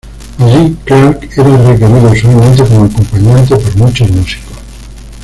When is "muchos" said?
3.77-4.09